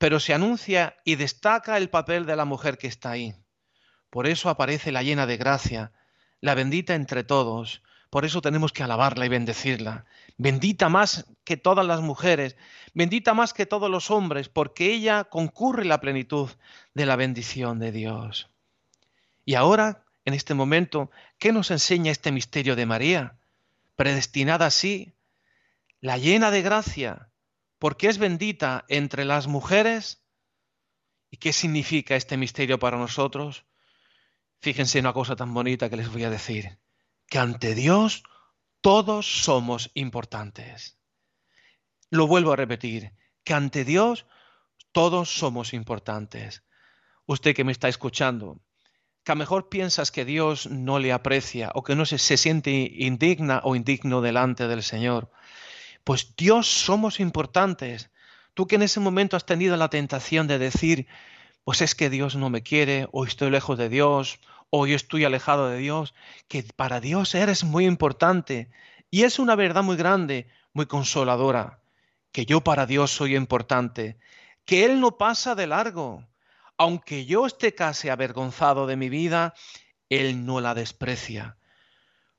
pero 0.00 0.18
se 0.18 0.32
anuncia 0.32 0.96
y 1.04 1.16
destaca 1.16 1.76
el 1.76 1.90
papel 1.90 2.24
de 2.24 2.34
la 2.34 2.46
mujer 2.46 2.78
que 2.78 2.86
está 2.86 3.10
ahí. 3.10 3.34
Por 4.08 4.26
eso 4.26 4.48
aparece 4.48 4.92
la 4.92 5.02
llena 5.02 5.26
de 5.26 5.36
gracia, 5.36 5.92
la 6.40 6.54
bendita 6.54 6.94
entre 6.94 7.22
todos. 7.22 7.82
Por 8.08 8.24
eso 8.24 8.40
tenemos 8.40 8.72
que 8.72 8.82
alabarla 8.82 9.26
y 9.26 9.28
bendecirla. 9.28 10.06
Bendita 10.38 10.88
más 10.88 11.26
que 11.44 11.58
todas 11.58 11.84
las 11.84 12.00
mujeres, 12.00 12.56
bendita 12.94 13.34
más 13.34 13.52
que 13.52 13.66
todos 13.66 13.90
los 13.90 14.10
hombres, 14.10 14.48
porque 14.48 14.90
ella 14.90 15.24
concurre 15.24 15.84
la 15.84 16.00
plenitud 16.00 16.48
de 16.94 17.04
la 17.04 17.16
bendición 17.16 17.78
de 17.78 17.92
Dios. 17.92 18.48
Y 19.44 19.54
ahora, 19.54 20.06
en 20.24 20.32
este 20.32 20.54
momento, 20.54 21.10
¿qué 21.38 21.52
nos 21.52 21.70
enseña 21.70 22.10
este 22.10 22.32
misterio 22.32 22.74
de 22.74 22.86
María? 22.86 23.36
Predestinada 23.96 24.64
así, 24.64 25.12
la 26.00 26.16
llena 26.16 26.50
de 26.50 26.62
gracia, 26.62 27.29
porque 27.80 28.08
es 28.08 28.18
bendita 28.18 28.84
entre 28.88 29.24
las 29.24 29.48
mujeres. 29.48 30.22
¿Y 31.30 31.38
qué 31.38 31.52
significa 31.52 32.14
este 32.14 32.36
misterio 32.36 32.78
para 32.78 32.98
nosotros? 32.98 33.64
Fíjense 34.60 35.00
una 35.00 35.14
cosa 35.14 35.34
tan 35.34 35.52
bonita 35.54 35.88
que 35.88 35.96
les 35.96 36.12
voy 36.12 36.22
a 36.24 36.30
decir, 36.30 36.78
que 37.26 37.38
ante 37.38 37.74
Dios 37.74 38.22
todos 38.82 39.26
somos 39.42 39.90
importantes. 39.94 40.98
Lo 42.10 42.26
vuelvo 42.26 42.52
a 42.52 42.56
repetir, 42.56 43.14
que 43.44 43.54
ante 43.54 43.84
Dios 43.84 44.26
todos 44.92 45.30
somos 45.30 45.72
importantes. 45.72 46.62
Usted 47.24 47.56
que 47.56 47.64
me 47.64 47.72
está 47.72 47.88
escuchando, 47.88 48.60
que 49.24 49.32
a 49.32 49.36
mejor 49.36 49.70
piensas 49.70 50.10
que 50.10 50.26
Dios 50.26 50.68
no 50.68 50.98
le 50.98 51.12
aprecia 51.12 51.70
o 51.74 51.82
que 51.82 51.94
no 51.94 52.04
se 52.04 52.18
siente 52.18 52.70
indigna 52.70 53.62
o 53.64 53.74
indigno 53.74 54.20
delante 54.20 54.68
del 54.68 54.82
Señor. 54.82 55.30
Pues 56.04 56.34
Dios 56.36 56.66
somos 56.66 57.20
importantes. 57.20 58.10
Tú 58.54 58.66
que 58.66 58.76
en 58.76 58.82
ese 58.82 59.00
momento 59.00 59.36
has 59.36 59.46
tenido 59.46 59.76
la 59.76 59.90
tentación 59.90 60.46
de 60.46 60.58
decir, 60.58 61.06
pues 61.64 61.82
es 61.82 61.94
que 61.94 62.10
Dios 62.10 62.36
no 62.36 62.50
me 62.50 62.62
quiere, 62.62 63.08
o 63.12 63.24
estoy 63.24 63.50
lejos 63.50 63.78
de 63.78 63.88
Dios, 63.88 64.40
o 64.70 64.86
yo 64.86 64.96
estoy 64.96 65.24
alejado 65.24 65.68
de 65.68 65.78
Dios, 65.78 66.14
que 66.48 66.62
para 66.62 67.00
Dios 67.00 67.34
eres 67.34 67.64
muy 67.64 67.86
importante. 67.86 68.70
Y 69.10 69.24
es 69.24 69.38
una 69.38 69.56
verdad 69.56 69.82
muy 69.82 69.96
grande, 69.96 70.48
muy 70.72 70.86
consoladora, 70.86 71.80
que 72.32 72.46
yo 72.46 72.62
para 72.62 72.86
Dios 72.86 73.10
soy 73.10 73.36
importante, 73.36 74.18
que 74.64 74.84
Él 74.84 75.00
no 75.00 75.18
pasa 75.18 75.54
de 75.54 75.66
largo. 75.66 76.26
Aunque 76.78 77.26
yo 77.26 77.46
esté 77.46 77.74
casi 77.74 78.08
avergonzado 78.08 78.86
de 78.86 78.96
mi 78.96 79.08
vida, 79.08 79.54
Él 80.08 80.46
no 80.46 80.60
la 80.60 80.74
desprecia. 80.74 81.56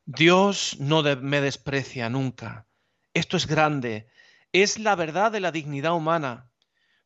Dios 0.06 0.78
no 0.80 1.04
me 1.04 1.42
desprecia 1.42 2.10
nunca. 2.10 2.66
Esto 3.14 3.38
es 3.38 3.48
grande, 3.48 4.08
es 4.54 4.80
la 4.80 4.96
verdad 4.96 5.32
de 5.32 5.40
la 5.40 5.52
dignidad 5.52 5.94
humana, 5.94 6.50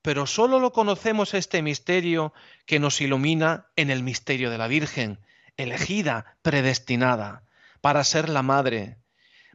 pero 0.02 0.28
solo 0.28 0.60
lo 0.60 0.72
conocemos 0.72 1.34
este 1.34 1.62
misterio 1.62 2.34
que 2.66 2.80
nos 2.80 3.02
ilumina 3.02 3.68
en 3.76 3.90
el 3.90 4.04
misterio 4.04 4.52
de 4.52 4.58
la 4.58 4.68
Virgen, 4.68 5.20
elegida, 5.58 6.38
predestinada, 6.42 7.44
para 7.82 8.04
ser 8.04 8.30
la 8.30 8.44
madre. 8.44 8.98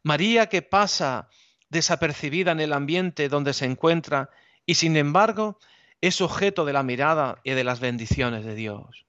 María 0.03 0.49
que 0.49 0.63
pasa 0.63 1.29
desapercibida 1.69 2.51
en 2.53 2.61
el 2.61 2.73
ambiente 2.73 3.29
donde 3.29 3.53
se 3.53 3.67
encuentra 3.67 4.31
y 4.67 4.75
sin 4.75 4.97
embargo 4.97 5.59
es 6.01 6.21
objeto 6.21 6.65
de 6.65 6.73
la 6.73 6.83
mirada 6.83 7.41
y 7.45 7.53
de 7.53 7.65
las 7.65 7.81
bendiciones 7.81 8.45
de 8.45 8.55
Dios. 8.55 9.07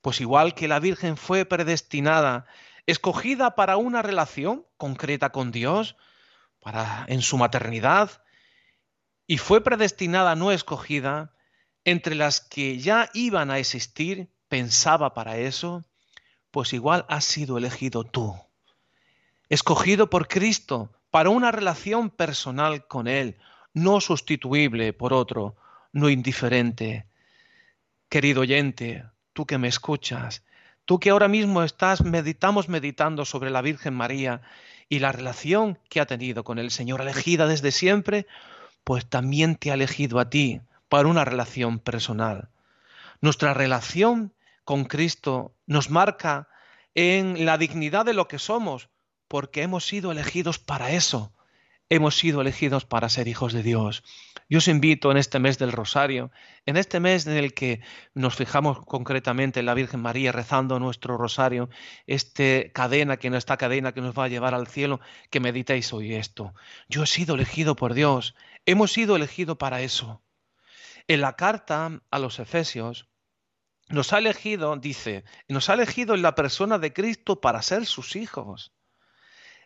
Pues 0.00 0.20
igual 0.20 0.54
que 0.54 0.68
la 0.68 0.80
Virgen 0.80 1.16
fue 1.16 1.44
predestinada, 1.44 2.46
escogida 2.86 3.54
para 3.54 3.76
una 3.76 4.02
relación 4.02 4.66
concreta 4.76 5.30
con 5.30 5.52
Dios, 5.52 5.96
para 6.62 7.04
en 7.08 7.20
su 7.20 7.36
maternidad, 7.36 8.22
y 9.26 9.38
fue 9.38 9.62
predestinada 9.62 10.36
no 10.36 10.52
escogida, 10.52 11.32
entre 11.84 12.14
las 12.14 12.40
que 12.40 12.78
ya 12.78 13.10
iban 13.12 13.50
a 13.50 13.58
existir, 13.58 14.28
pensaba 14.48 15.14
para 15.14 15.38
eso, 15.38 15.84
pues 16.50 16.72
igual 16.72 17.04
has 17.08 17.24
sido 17.24 17.58
elegido 17.58 18.04
tú, 18.04 18.36
escogido 19.48 20.08
por 20.10 20.28
Cristo 20.28 20.92
para 21.10 21.30
una 21.30 21.50
relación 21.50 22.10
personal 22.10 22.86
con 22.86 23.08
Él, 23.08 23.36
no 23.74 24.00
sustituible 24.00 24.92
por 24.92 25.12
otro, 25.12 25.56
no 25.92 26.08
indiferente. 26.08 27.06
Querido 28.08 28.42
oyente, 28.42 29.04
tú 29.32 29.46
que 29.46 29.58
me 29.58 29.68
escuchas, 29.68 30.44
tú 30.84 31.00
que 31.00 31.10
ahora 31.10 31.28
mismo 31.28 31.62
estás, 31.62 32.02
meditamos 32.02 32.68
meditando 32.68 33.24
sobre 33.24 33.50
la 33.50 33.62
Virgen 33.62 33.94
María 33.94 34.42
y 34.92 34.98
la 34.98 35.10
relación 35.10 35.78
que 35.88 36.02
ha 36.02 36.06
tenido 36.06 36.44
con 36.44 36.58
el 36.58 36.70
Señor, 36.70 37.00
elegida 37.00 37.46
desde 37.46 37.72
siempre, 37.72 38.26
pues 38.84 39.06
también 39.06 39.56
te 39.56 39.70
ha 39.70 39.74
elegido 39.74 40.18
a 40.18 40.28
ti 40.28 40.60
para 40.90 41.08
una 41.08 41.24
relación 41.24 41.78
personal. 41.78 42.50
Nuestra 43.22 43.54
relación 43.54 44.34
con 44.66 44.84
Cristo 44.84 45.54
nos 45.64 45.88
marca 45.88 46.46
en 46.94 47.46
la 47.46 47.56
dignidad 47.56 48.04
de 48.04 48.12
lo 48.12 48.28
que 48.28 48.38
somos, 48.38 48.90
porque 49.28 49.62
hemos 49.62 49.86
sido 49.86 50.12
elegidos 50.12 50.58
para 50.58 50.90
eso. 50.90 51.32
Hemos 51.94 52.16
sido 52.16 52.40
elegidos 52.40 52.86
para 52.86 53.10
ser 53.10 53.28
hijos 53.28 53.52
de 53.52 53.62
Dios. 53.62 54.02
Yo 54.48 54.58
os 54.58 54.68
invito 54.68 55.10
en 55.10 55.18
este 55.18 55.38
mes 55.38 55.58
del 55.58 55.72
Rosario, 55.72 56.30
en 56.64 56.78
este 56.78 57.00
mes 57.00 57.26
en 57.26 57.36
el 57.36 57.52
que 57.52 57.82
nos 58.14 58.34
fijamos 58.34 58.82
concretamente 58.86 59.60
en 59.60 59.66
la 59.66 59.74
Virgen 59.74 60.00
María 60.00 60.32
rezando 60.32 60.80
nuestro 60.80 61.18
Rosario, 61.18 61.68
este 62.06 62.72
cadena, 62.72 63.18
que 63.18 63.28
no 63.28 63.36
esta 63.36 63.58
cadena 63.58 63.92
que 63.92 64.00
nos 64.00 64.18
va 64.18 64.24
a 64.24 64.28
llevar 64.28 64.54
al 64.54 64.68
cielo, 64.68 65.00
que 65.28 65.40
meditéis 65.40 65.92
hoy 65.92 66.14
esto. 66.14 66.54
Yo 66.88 67.02
he 67.02 67.06
sido 67.06 67.34
elegido 67.34 67.76
por 67.76 67.92
Dios, 67.92 68.34
hemos 68.64 68.90
sido 68.90 69.14
elegidos 69.14 69.58
para 69.58 69.82
eso. 69.82 70.22
En 71.08 71.20
la 71.20 71.36
carta 71.36 72.00
a 72.10 72.18
los 72.18 72.38
Efesios, 72.38 73.10
nos 73.90 74.14
ha 74.14 74.18
elegido, 74.18 74.74
dice, 74.78 75.24
nos 75.46 75.68
ha 75.68 75.74
elegido 75.74 76.14
en 76.14 76.22
la 76.22 76.34
persona 76.34 76.78
de 76.78 76.94
Cristo 76.94 77.42
para 77.42 77.60
ser 77.60 77.84
sus 77.84 78.16
hijos. 78.16 78.72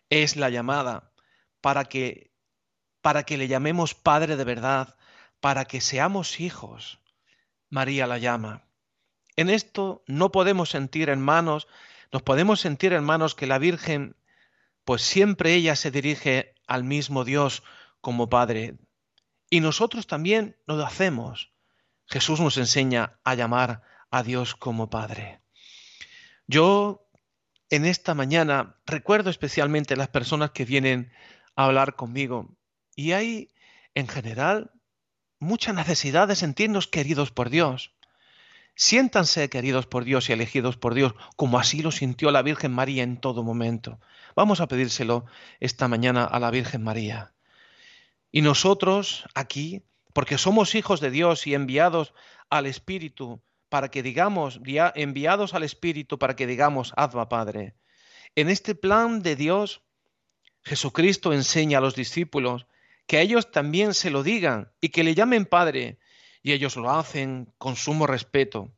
Es 0.09 0.35
la 0.35 0.49
llamada 0.49 1.06
para 1.67 1.83
que 1.83 2.31
para 3.01 3.23
que 3.23 3.37
le 3.37 3.49
llamemos 3.49 3.93
Padre 3.93 4.37
de 4.37 4.45
verdad, 4.45 4.95
para 5.41 5.65
que 5.65 5.81
seamos 5.81 6.39
hijos. 6.39 7.01
María 7.69 8.07
la 8.07 8.19
llama. 8.19 8.69
En 9.35 9.49
esto 9.49 10.01
no 10.07 10.31
podemos 10.31 10.69
sentir 10.69 11.09
hermanos, 11.09 11.67
nos 12.13 12.21
podemos 12.21 12.61
sentir 12.61 12.93
hermanos 12.93 13.35
que 13.35 13.47
la 13.47 13.57
Virgen, 13.57 14.15
pues 14.85 15.01
siempre 15.01 15.55
ella 15.55 15.75
se 15.75 15.91
dirige 15.91 16.55
al 16.67 16.85
mismo 16.85 17.25
Dios 17.25 17.63
como 17.99 18.29
Padre. 18.29 18.77
Y 19.49 19.59
nosotros 19.59 20.07
también 20.07 20.55
lo 20.67 20.85
hacemos. 20.85 21.51
Jesús 22.05 22.39
nos 22.39 22.55
enseña 22.57 23.19
a 23.25 23.35
llamar 23.35 23.81
a 24.09 24.23
Dios 24.23 24.55
como 24.55 24.89
Padre. 24.89 25.41
Yo 26.47 27.09
en 27.69 27.85
esta 27.85 28.13
mañana 28.13 28.77
recuerdo 28.85 29.29
especialmente 29.29 29.97
las 29.97 30.07
personas 30.07 30.51
que 30.51 30.63
vienen 30.63 31.11
hablar 31.57 31.95
conmigo 31.95 32.55
y 32.95 33.11
hay 33.11 33.49
en 33.95 34.07
general 34.07 34.71
mucha 35.39 35.73
necesidad 35.73 36.27
de 36.27 36.35
sentirnos 36.35 36.87
queridos 36.87 37.31
por 37.31 37.49
Dios. 37.49 37.93
Siéntanse 38.75 39.49
queridos 39.49 39.87
por 39.87 40.05
Dios 40.05 40.29
y 40.29 40.33
elegidos 40.33 40.77
por 40.77 40.93
Dios, 40.93 41.13
como 41.35 41.57
así 41.57 41.81
lo 41.81 41.91
sintió 41.91 42.31
la 42.31 42.43
Virgen 42.43 42.71
María 42.71 43.03
en 43.03 43.17
todo 43.17 43.43
momento. 43.43 43.99
Vamos 44.35 44.61
a 44.61 44.67
pedírselo 44.67 45.25
esta 45.59 45.87
mañana 45.87 46.25
a 46.25 46.39
la 46.39 46.51
Virgen 46.51 46.83
María. 46.83 47.33
Y 48.31 48.41
nosotros 48.41 49.25
aquí, 49.33 49.83
porque 50.13 50.37
somos 50.37 50.75
hijos 50.75 50.99
de 50.99 51.09
Dios 51.09 51.47
y 51.47 51.55
enviados 51.55 52.13
al 52.49 52.67
Espíritu 52.67 53.41
para 53.69 53.89
que 53.89 54.03
digamos, 54.03 54.61
enviados 54.95 55.53
al 55.53 55.63
Espíritu 55.63 56.19
para 56.19 56.35
que 56.35 56.47
digamos, 56.47 56.93
Adva 56.95 57.29
Padre. 57.29 57.75
En 58.35 58.49
este 58.49 58.75
plan 58.75 59.23
de 59.23 59.35
Dios, 59.35 59.81
Jesucristo 60.67 61.31
enseña 61.31 61.77
a 61.77 61.81
los 61.81 61.95
discípulos 61.95 62.67
que 63.07 63.17
a 63.17 63.21
ellos 63.21 63.51
también 63.51 63.93
se 63.93 64.09
lo 64.09 64.21
digan 64.21 64.69
y 64.81 64.89
que 64.89 65.05
le 65.05 65.15
llamen 65.15 65.45
Padre, 65.45 65.97
y 66.43 66.51
ellos 66.51 66.75
lo 66.75 66.91
hacen 66.91 67.53
con 67.57 67.77
sumo 67.77 68.05
respeto, 68.05 68.73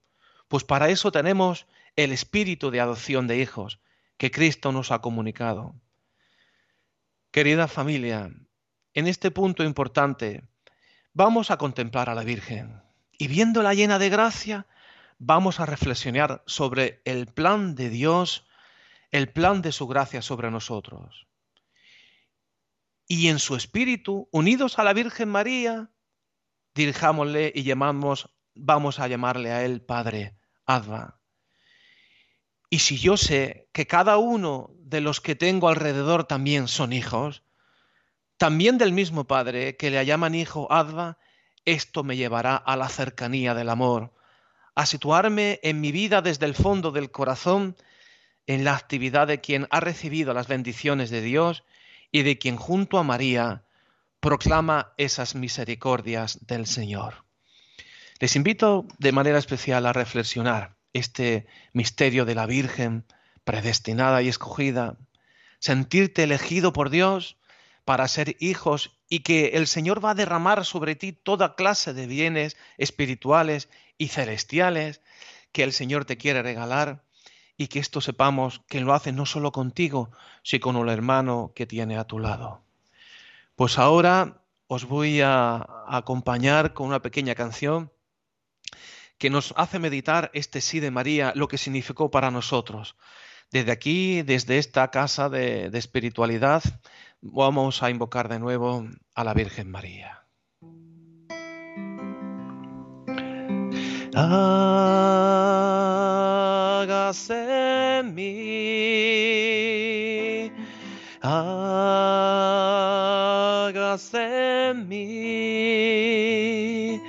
pues 0.47 0.63
para 0.63 0.89
eso 0.89 1.11
tenemos 1.11 1.65
el 1.95 2.11
espíritu 2.11 2.69
de 2.69 2.79
adopción 2.79 3.25
de 3.25 3.39
hijos 3.39 3.79
que 4.17 4.29
Cristo 4.29 4.71
nos 4.71 4.91
ha 4.91 4.99
comunicado. 4.99 5.73
Querida 7.31 7.67
familia, 7.67 8.31
en 8.93 9.07
este 9.07 9.31
punto 9.31 9.63
importante, 9.63 10.43
vamos 11.13 11.49
a 11.49 11.57
contemplar 11.57 12.07
a 12.09 12.15
la 12.15 12.23
Virgen 12.23 12.83
y 13.17 13.27
viéndola 13.27 13.73
llena 13.73 13.97
de 13.97 14.09
gracia, 14.09 14.67
vamos 15.17 15.59
a 15.59 15.65
reflexionar 15.65 16.43
sobre 16.45 17.01
el 17.05 17.25
plan 17.25 17.73
de 17.73 17.89
Dios, 17.89 18.45
el 19.09 19.29
plan 19.31 19.63
de 19.63 19.71
su 19.71 19.87
gracia 19.87 20.21
sobre 20.21 20.51
nosotros. 20.51 21.28
Y 23.11 23.29
en 23.29 23.39
su 23.39 23.55
espíritu, 23.55 24.29
unidos 24.31 24.77
a 24.77 24.83
la 24.83 24.93
Virgen 24.93 25.29
María, 25.29 25.89
dirijámosle 26.75 27.51
y 27.55 27.63
llamamos, 27.63 28.29
vamos 28.53 28.99
a 28.99 29.07
llamarle 29.07 29.51
a 29.51 29.65
él 29.65 29.81
Padre, 29.81 30.37
Adva. 30.67 31.19
Y 32.69 32.79
si 32.79 32.99
yo 32.99 33.17
sé 33.17 33.67
que 33.73 33.87
cada 33.87 34.17
uno 34.17 34.69
de 34.77 35.01
los 35.01 35.21
que 35.21 35.33
tengo 35.33 35.69
alrededor 35.69 36.25
también 36.25 36.67
son 36.67 36.93
hijos, 36.93 37.41
también 38.37 38.77
del 38.77 38.93
mismo 38.93 39.25
Padre 39.25 39.75
que 39.75 39.89
le 39.89 40.05
llaman 40.05 40.35
hijo 40.35 40.71
Adva, 40.71 41.17
esto 41.65 42.03
me 42.03 42.15
llevará 42.15 42.55
a 42.57 42.77
la 42.77 42.89
cercanía 42.89 43.55
del 43.55 43.69
amor, 43.69 44.13
a 44.75 44.85
situarme 44.85 45.59
en 45.63 45.81
mi 45.81 45.91
vida 45.91 46.21
desde 46.21 46.45
el 46.45 46.53
fondo 46.53 46.91
del 46.91 47.09
corazón 47.09 47.75
en 48.45 48.63
la 48.63 48.75
actividad 48.75 49.25
de 49.25 49.41
quien 49.41 49.67
ha 49.71 49.79
recibido 49.79 50.35
las 50.35 50.47
bendiciones 50.47 51.09
de 51.09 51.21
Dios 51.21 51.63
y 52.11 52.23
de 52.23 52.37
quien 52.37 52.57
junto 52.57 52.97
a 52.97 53.03
María 53.03 53.63
proclama 54.19 54.93
esas 54.97 55.35
misericordias 55.35 56.45
del 56.45 56.65
Señor. 56.65 57.25
Les 58.19 58.35
invito 58.35 58.85
de 58.97 59.11
manera 59.11 59.37
especial 59.37 59.85
a 59.85 59.93
reflexionar 59.93 60.75
este 60.93 61.47
misterio 61.73 62.25
de 62.25 62.35
la 62.35 62.45
Virgen 62.45 63.05
predestinada 63.43 64.21
y 64.21 64.27
escogida, 64.27 64.97
sentirte 65.59 66.23
elegido 66.23 66.73
por 66.73 66.89
Dios 66.89 67.37
para 67.85 68.07
ser 68.07 68.35
hijos 68.39 68.99
y 69.07 69.19
que 69.19 69.51
el 69.53 69.67
Señor 69.67 70.03
va 70.03 70.11
a 70.11 70.15
derramar 70.15 70.65
sobre 70.65 70.95
ti 70.95 71.13
toda 71.13 71.55
clase 71.55 71.93
de 71.93 72.07
bienes 72.07 72.57
espirituales 72.77 73.69
y 73.97 74.09
celestiales 74.09 75.01
que 75.51 75.63
el 75.63 75.73
Señor 75.73 76.05
te 76.05 76.17
quiere 76.17 76.43
regalar 76.43 77.03
y 77.59 77.67
que 77.67 77.77
esto 77.77 78.01
sepamos 78.01 78.61
que 78.67 78.81
lo 78.81 78.95
hace 78.95 79.11
no 79.11 79.27
solo 79.27 79.51
contigo, 79.51 80.09
sino 80.41 80.61
con 80.61 80.77
el 80.77 80.89
hermano 80.89 81.51
que 81.53 81.67
tiene 81.67 81.99
a 81.99 82.05
tu 82.05 82.17
lado. 82.17 82.63
Pues 83.55 83.77
ahora 83.77 84.41
os 84.65 84.85
voy 84.85 85.21
a 85.21 85.67
acompañar 85.87 86.73
con 86.73 86.87
una 86.87 87.03
pequeña 87.03 87.35
canción 87.35 87.91
que 89.19 89.29
nos 89.29 89.53
hace 89.57 89.77
meditar 89.77 90.31
este 90.33 90.61
sí 90.61 90.79
de 90.79 90.89
María, 90.89 91.33
lo 91.35 91.47
que 91.47 91.59
significó 91.59 92.09
para 92.09 92.31
nosotros. 92.31 92.95
Desde 93.51 93.71
aquí, 93.71 94.23
desde 94.23 94.57
esta 94.57 94.89
casa 94.89 95.29
de, 95.29 95.69
de 95.69 95.77
espiritualidad, 95.77 96.63
Vamos 97.21 97.83
a 97.83 97.89
invocar 97.89 98.29
de 98.29 98.39
nuevo 98.39 98.87
a 99.13 99.23
la 99.25 99.33
Virgen 99.33 99.69
María. 99.69 100.23
Hágase 107.09 107.41
en 108.01 108.13
mí, 108.13 108.29
hágase 111.23 111.89
en 114.69 114.87
mí 114.87 117.01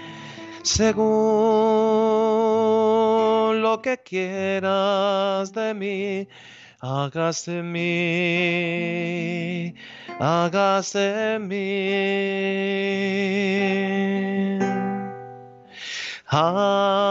según 0.63 1.05
lo 3.61 3.83
que 3.83 3.99
quieras 3.99 5.53
de 5.53 5.75
mí, 5.75 6.27
hágase 6.81 7.59
en 7.59 7.71
mí, 7.71 9.75
hágase 10.19 11.35
en 11.35 11.47
mí. 11.47 12.71
Hágase 16.33 17.10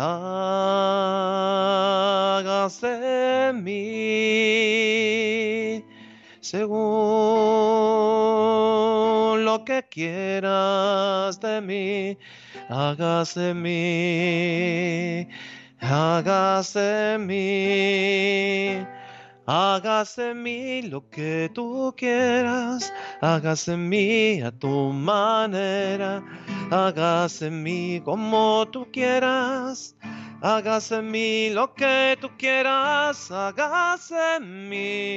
hágase 0.00 1.48
en 3.48 3.64
mí, 3.64 3.74
según 6.40 6.78
lo 9.44 9.64
que 9.64 9.82
quieras 9.90 11.40
de 11.40 11.60
mí, 11.60 12.16
hágase 12.68 13.50
en 13.50 13.62
mí, 13.62 15.28
hágase 15.80 17.14
en 17.14 17.26
mí. 17.26 18.86
Hágase 19.50 20.32
en 20.32 20.42
mí 20.42 20.82
lo 20.82 21.08
que 21.08 21.50
tú 21.54 21.94
quieras, 21.96 22.92
hágase 23.22 23.72
en 23.72 23.88
mí 23.88 24.42
a 24.42 24.50
tu 24.50 24.92
manera, 24.92 26.22
hágase 26.70 27.46
en 27.46 27.62
mí 27.62 28.02
como 28.04 28.68
tú 28.70 28.86
quieras, 28.92 29.96
hágase 30.42 30.96
en 30.96 31.10
mí 31.10 31.48
lo 31.48 31.72
que 31.72 32.18
tú 32.20 32.28
quieras, 32.36 33.30
hágase 33.30 34.36
en 34.36 34.68
mí. 34.68 35.08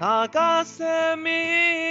Hágase 0.00 1.12
en 1.12 1.22
mí. 1.22 1.89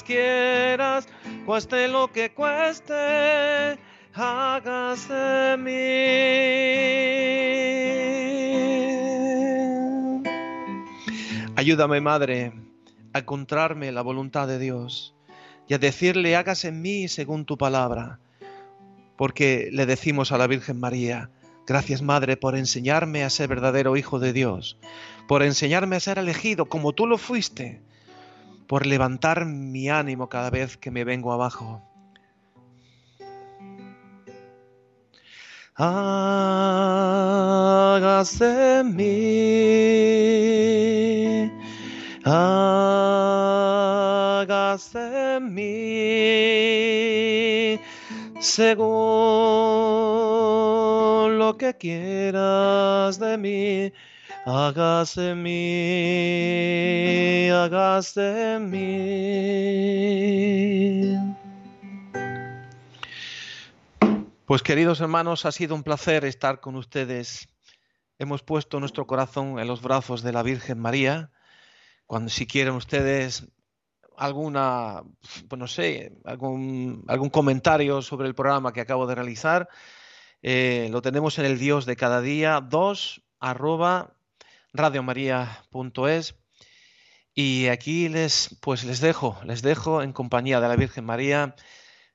Quieras, 0.00 1.06
cueste 1.44 1.88
lo 1.88 2.10
que 2.10 2.32
cueste, 2.32 3.78
hágase 4.14 5.52
en 5.52 5.64
mí. 5.64 5.72
Ayúdame, 11.54 12.00
Madre, 12.00 12.52
a 13.12 13.18
encontrarme 13.18 13.92
la 13.92 14.00
voluntad 14.02 14.48
de 14.48 14.58
Dios 14.58 15.14
y 15.68 15.74
a 15.74 15.78
decirle, 15.78 16.34
hágase 16.34 16.68
en 16.68 16.80
mí 16.80 17.08
según 17.08 17.44
tu 17.44 17.58
palabra, 17.58 18.18
porque 19.16 19.68
le 19.70 19.84
decimos 19.86 20.32
a 20.32 20.38
la 20.38 20.46
Virgen 20.46 20.80
María, 20.80 21.30
gracias 21.66 22.02
Madre 22.02 22.36
por 22.36 22.56
enseñarme 22.56 23.22
a 23.22 23.30
ser 23.30 23.48
verdadero 23.48 23.96
Hijo 23.96 24.18
de 24.18 24.32
Dios, 24.32 24.78
por 25.28 25.42
enseñarme 25.42 25.96
a 25.96 26.00
ser 26.00 26.18
elegido 26.18 26.66
como 26.66 26.92
tú 26.94 27.06
lo 27.06 27.18
fuiste, 27.18 27.82
por 28.72 28.86
levantar 28.86 29.44
mi 29.44 29.90
ánimo 29.90 30.30
cada 30.30 30.48
vez 30.48 30.78
que 30.78 30.90
me 30.90 31.04
vengo 31.04 31.30
abajo. 31.34 31.82
Hágase 35.76 36.30
en 38.80 38.96
según 48.40 48.88
lo 51.38 51.58
que 51.58 51.76
quieras 51.76 53.18
de 53.18 53.36
mí, 53.36 53.92
hágase 54.44 55.34
mí, 55.34 55.50
hágase 57.50 58.58
mí. 58.60 59.52
Pues 64.46 64.62
queridos 64.62 65.00
hermanos, 65.00 65.46
ha 65.46 65.52
sido 65.52 65.74
un 65.74 65.82
placer 65.82 66.24
estar 66.24 66.60
con 66.60 66.76
ustedes. 66.76 67.48
Hemos 68.18 68.42
puesto 68.42 68.80
nuestro 68.80 69.06
corazón 69.06 69.58
en 69.58 69.66
los 69.66 69.80
brazos 69.80 70.22
de 70.22 70.32
la 70.32 70.42
Virgen 70.42 70.78
María. 70.78 71.30
Cuando 72.06 72.30
si 72.30 72.46
quieren 72.46 72.74
ustedes 72.74 73.48
alguna, 74.16 75.02
pues 75.48 75.58
no 75.58 75.66
sé, 75.66 76.12
algún, 76.24 77.04
algún 77.08 77.30
comentario 77.30 78.02
sobre 78.02 78.28
el 78.28 78.34
programa 78.34 78.72
que 78.72 78.82
acabo 78.82 79.06
de 79.06 79.14
realizar, 79.14 79.68
eh, 80.42 80.88
lo 80.90 81.00
tenemos 81.00 81.38
en 81.38 81.46
el 81.46 81.58
Dios 81.58 81.86
de 81.86 81.96
cada 81.96 82.20
día 82.20 82.60
2 82.60 83.22
arroba 83.40 84.16
radiomaria.es 84.72 86.34
y 87.34 87.68
aquí 87.68 88.08
les 88.08 88.56
pues 88.60 88.84
les 88.84 89.00
dejo, 89.00 89.40
les 89.44 89.62
dejo 89.62 90.02
en 90.02 90.12
compañía 90.12 90.60
de 90.60 90.68
la 90.68 90.76
Virgen 90.76 91.04
María. 91.04 91.54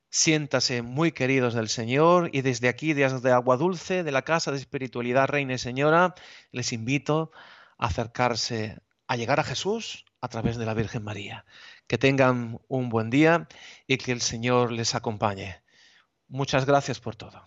Siéntase 0.09 0.81
muy 0.83 1.11
queridos 1.11 1.53
del 1.53 1.69
Señor 1.69 2.29
y 2.33 2.41
desde 2.41 2.69
aquí, 2.69 2.93
desde 2.93 3.31
Agua 3.31 3.57
Dulce, 3.57 4.03
de 4.03 4.11
la 4.11 4.23
Casa 4.23 4.51
de 4.51 4.57
Espiritualidad 4.57 5.27
Reina 5.27 5.55
y 5.55 5.57
Señora, 5.57 6.15
les 6.51 6.71
invito 6.71 7.31
a 7.77 7.87
acercarse, 7.87 8.79
a 9.07 9.15
llegar 9.17 9.39
a 9.39 9.43
Jesús 9.43 10.05
a 10.21 10.27
través 10.29 10.57
de 10.57 10.65
la 10.65 10.73
Virgen 10.73 11.03
María. 11.03 11.45
Que 11.87 11.97
tengan 11.97 12.59
un 12.67 12.89
buen 12.89 13.09
día 13.09 13.47
y 13.87 13.97
que 13.97 14.11
el 14.11 14.21
Señor 14.21 14.71
les 14.71 14.95
acompañe. 14.95 15.61
Muchas 16.27 16.65
gracias 16.65 16.99
por 16.99 17.15
todo. 17.15 17.46